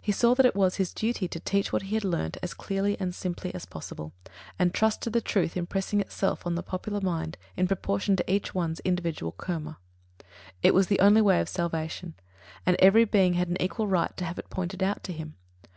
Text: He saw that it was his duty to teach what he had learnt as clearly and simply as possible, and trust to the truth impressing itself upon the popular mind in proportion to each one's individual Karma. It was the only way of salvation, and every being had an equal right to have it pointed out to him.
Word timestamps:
He 0.00 0.10
saw 0.10 0.34
that 0.34 0.44
it 0.44 0.56
was 0.56 0.78
his 0.78 0.92
duty 0.92 1.28
to 1.28 1.38
teach 1.38 1.72
what 1.72 1.82
he 1.82 1.94
had 1.94 2.02
learnt 2.02 2.36
as 2.42 2.54
clearly 2.54 2.98
and 2.98 3.14
simply 3.14 3.54
as 3.54 3.66
possible, 3.66 4.12
and 4.58 4.74
trust 4.74 5.00
to 5.02 5.10
the 5.10 5.20
truth 5.20 5.56
impressing 5.56 6.00
itself 6.00 6.40
upon 6.40 6.56
the 6.56 6.62
popular 6.64 7.00
mind 7.00 7.38
in 7.56 7.68
proportion 7.68 8.16
to 8.16 8.28
each 8.34 8.52
one's 8.52 8.80
individual 8.80 9.30
Karma. 9.30 9.78
It 10.60 10.74
was 10.74 10.88
the 10.88 10.98
only 10.98 11.20
way 11.22 11.40
of 11.40 11.48
salvation, 11.48 12.14
and 12.66 12.76
every 12.80 13.04
being 13.04 13.34
had 13.34 13.46
an 13.46 13.62
equal 13.62 13.86
right 13.86 14.16
to 14.16 14.24
have 14.24 14.40
it 14.40 14.50
pointed 14.50 14.82
out 14.82 15.04
to 15.04 15.12
him. 15.12 15.36